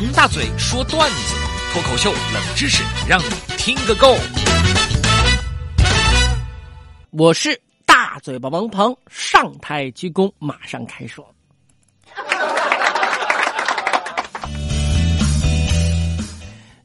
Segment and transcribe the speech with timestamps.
[0.00, 1.34] 王大嘴说段子，
[1.72, 3.24] 脱口秀冷知识，让你
[3.56, 4.14] 听个够。
[7.10, 11.28] 我是大嘴巴王鹏，上台鞠躬，马上开说。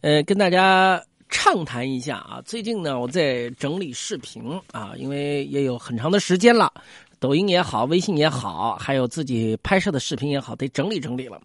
[0.00, 0.98] 呃，跟大家
[1.28, 4.42] 畅谈一下啊，最近呢，我在整理视频
[4.72, 6.72] 啊，因为也有很长的时间了，
[7.20, 11.38] 抖音也好，微信也好，还有自己拍摄的视频也好，得整理整理了。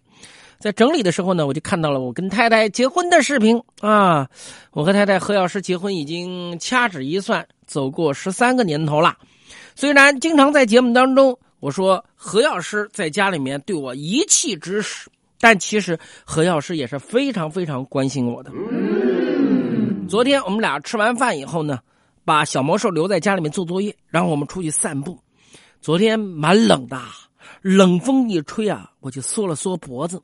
[0.58, 4.28] 在整理的时候呢，我就看到了我跟太太结婚的视频啊。
[4.72, 9.16] 我和太太何老师结婚已经掐指一算，走过十三个年头了。
[9.76, 15.08] 虽然经常在节目当中我说何药师在家里面对我一气之使，
[15.40, 18.50] 但其实何药师也是非常非常关心我的。
[20.08, 21.78] 昨天我们俩吃完饭以后呢，
[22.24, 25.16] 把小魔兽留在家里面做作业，然后我们出去散步。
[25.80, 27.00] 昨天蛮冷的，
[27.62, 30.20] 冷风一吹啊，我就缩了缩脖子。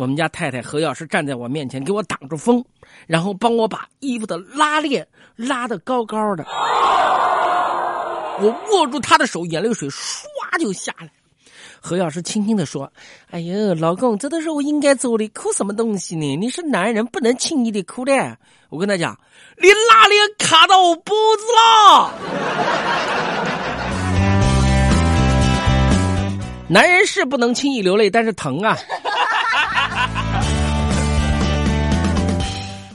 [0.00, 2.64] 我们家太太何药师站在我面前，给我挡住风，
[3.06, 5.06] 然后帮我把衣服的拉链
[5.36, 6.42] 拉得高高的。
[8.40, 11.10] 我握住她的手，眼泪水唰就下来。
[11.82, 12.90] 何药师轻轻的说
[13.30, 16.34] ：“哎呦，老公，这都是我应该做的，哭什么东西呢？
[16.36, 18.38] 你是男人，不能轻易的哭的。”
[18.70, 19.14] 我跟他讲
[19.60, 22.10] ：“你拉链卡到我脖子了。
[26.72, 28.78] ”男人是不能轻易流泪，但是疼啊。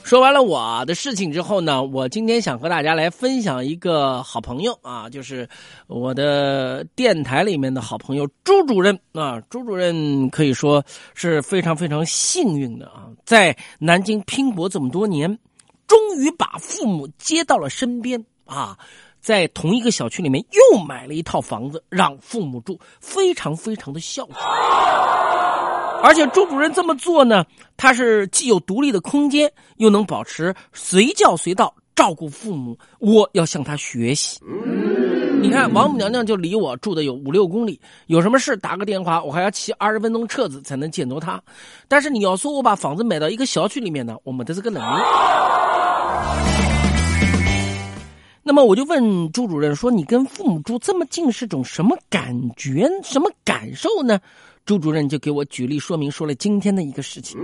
[0.06, 5.50] 说完了我的事情之后呢，我今天想和大家来分享一个好朋友啊，就是
[5.88, 9.42] 我的电台里面的好朋友朱主任啊。
[9.50, 15.39] 朱主任可以说是非常非常幸运的啊，在南京拼搏这么多年，
[15.88, 18.78] 终于把父母接到了身边啊，
[19.22, 25.45] 在同一个小区里面又买了一套房子让父母住，非常非常的孝顺。
[26.06, 27.44] 而且朱主任这么做呢，
[27.75, 32.78] 他是既有独立的空间，又能保持随叫随到照顾父母。
[33.00, 34.39] 我要向他学习。
[35.42, 41.42] 你看，王母娘娘就离我住的有五六公里，有什么事打个电话，我还要骑二十分钟车子才能见到他。
[41.88, 45.02] 但是你要说我把房子买到一个小区里面呢，我没得这个能力。
[48.43, 52.87] 那么我就问朱主任说：“你跟父母住这么近是种什么感觉？
[53.02, 54.20] 什么感受呢？”
[54.65, 57.39] 朱主任就给我举例说明，说了今天的一个事情。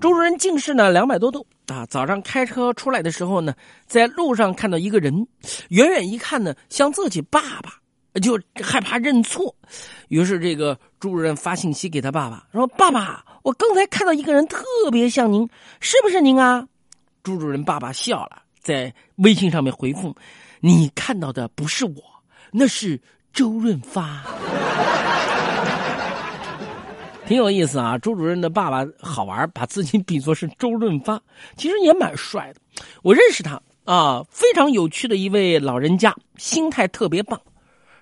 [0.00, 3.54] 朱主任近视呢两百多度啊，早上开车出来的时候呢，
[3.86, 5.26] 在路上看到一个人，
[5.68, 7.74] 远远一看呢像自己爸爸，
[8.20, 9.54] 就害怕认错，
[10.08, 15.46] 于是这个朱主任发信息给他爸爸说：“爸爸，我刚才看到一个人特别像您，
[15.78, 16.66] 是不是您啊？”
[17.22, 20.16] 朱主任爸爸笑了，在微信上面回复
[20.60, 22.02] ：“你看到的不是我，
[22.50, 22.98] 那是
[23.34, 24.24] 周润发。”
[27.30, 31.22] 挺有意思啊，朱主任的爸爸好玩，把自己比作是周润发，
[31.56, 32.60] 其实也蛮帅的。
[33.04, 37.40] 我认识他啊，非常有趣的一位老人家，心态特别棒，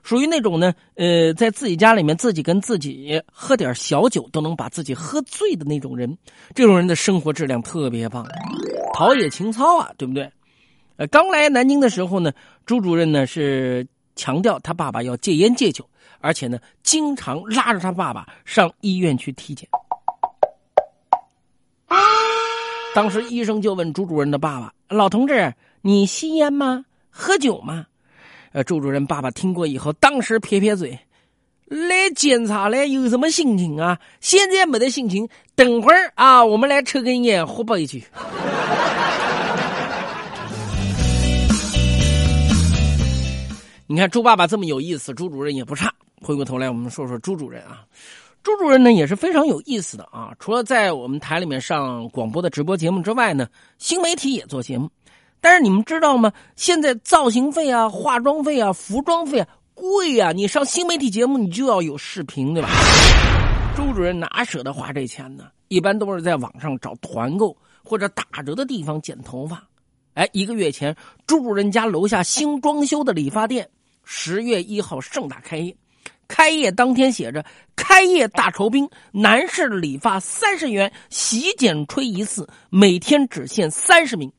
[0.02, 6.16] 属于那种呢，呃，在自己家里面自己跟自己喝点小酒都能把自己喝醉的那种人。
[6.54, 8.26] 这种人的生活质量特别棒，
[8.94, 10.32] 陶冶情操啊，对不对？
[10.96, 12.32] 呃，刚来南京的时候呢，
[12.64, 15.86] 朱主任呢是强调他爸爸要戒烟戒酒。
[16.20, 19.68] 而且呢，经常拉着他爸爸上医院去体检。
[22.94, 26.84] 当时医生就问朱主任的爸爸：“老同志，你吸烟吗？
[27.10, 27.86] 喝酒吗？”
[28.52, 30.98] 呃，朱主任爸爸听过以后，当时撇撇嘴
[31.66, 34.00] ：“来检查来，有什么心情啊？
[34.20, 38.04] 现在没得心情，等会儿啊，我们来抽根烟，喝杯去。”
[43.86, 45.92] 你看朱爸爸这么有意思，朱主任也不差。
[46.20, 47.84] 回过头来，我们说说朱主任啊。
[48.42, 50.32] 朱主任呢也是非常有意思的啊。
[50.38, 53.48] 除了在我们台里面上广播的直播节目之外呢，
[53.78, 54.88] 新媒体也做节目。
[55.40, 56.32] 但是你们知道吗？
[56.56, 60.32] 现在造型费啊、化妆费啊、服装费啊贵呀。
[60.32, 62.68] 你上新媒体节目，你就要有视频，对吧？
[63.76, 65.44] 朱主任哪舍得花这钱呢？
[65.68, 69.62] 一般都是在网上找团购或者打折的地方剪头发。
[70.14, 73.68] 哎，一个月前，朱主任家楼下新装修的理发店
[74.02, 75.76] 十月一号盛大开业。
[76.38, 77.44] 开业当天写着
[77.74, 84.32] “开业大酬宾，男士理发三十元，洗剪吹一次，每天只限三十名，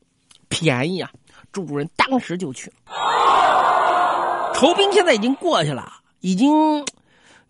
[0.48, 1.10] 便宜啊！”
[1.52, 4.52] 朱主任当时就去了。
[4.54, 6.50] 酬宾现在已经过去了，已经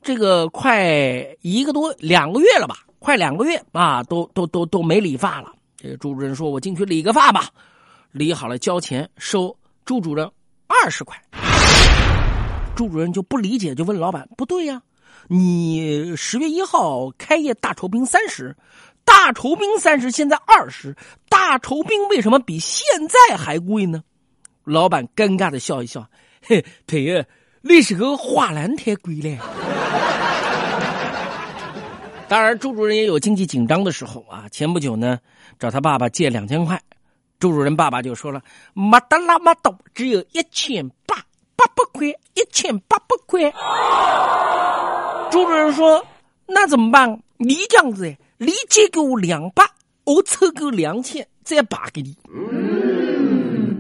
[0.03, 0.85] 这个快
[1.43, 2.79] 一个多两个月了吧？
[2.99, 5.53] 快两个月啊，都都都都没理发了。
[5.77, 7.51] 这个朱主任说：“我进去理个发吧。”
[8.11, 10.29] 理好了交钱，收朱主任
[10.67, 11.17] 二十块。
[12.81, 14.81] 朱主任就不理解，就问老板：“不对呀，
[15.29, 18.57] 你十月一号开业大酬宾三十，
[19.05, 20.97] 大酬宾三十现在二十，
[21.29, 24.03] 大酬宾为什么比现在还贵呢？
[24.65, 26.09] 老板尴尬的笑一笑，
[26.41, 27.23] 嘿，朋友，
[27.61, 29.45] 那时候花篮太贵了。
[32.29, 34.49] 当然，朱主任也有经济紧张的时候啊。
[34.51, 35.19] 前不久呢，
[35.59, 36.81] 找他爸爸借两千块，
[37.39, 38.43] 朱主任爸爸就说了
[38.73, 40.91] ：“没得那么多，只有一千
[41.61, 43.53] 八百块，一千八百块。”
[45.31, 46.03] 朱主任说
[46.49, 47.21] ：“那怎么办？
[47.37, 49.63] 你这样子，你借给我两百，
[50.05, 52.17] 我凑够两千再把给你。”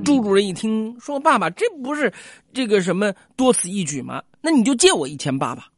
[0.04, 2.12] 朱主任一听说：“爸爸，这不是
[2.52, 4.22] 这个什么多此一举吗？
[4.42, 5.68] 那你就借我一千八吧。”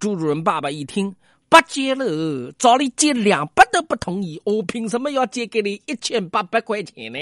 [0.00, 1.14] 朱主任爸爸一听。
[1.48, 7.18] 不借了，找你借两百都不同意，我凭什么要借给你一千八百块钱呢？